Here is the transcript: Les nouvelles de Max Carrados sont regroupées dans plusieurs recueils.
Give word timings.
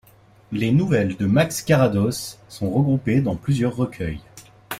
Les 0.51 0.71
nouvelles 0.71 1.15
de 1.15 1.27
Max 1.27 1.61
Carrados 1.61 2.39
sont 2.49 2.71
regroupées 2.71 3.21
dans 3.21 3.35
plusieurs 3.35 3.75
recueils. 3.75 4.19